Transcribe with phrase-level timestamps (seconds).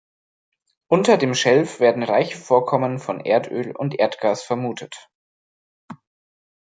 [0.87, 5.11] Unter dem Schelf werden reiche Vorkommen von Erdöl und Erdgas vermutet.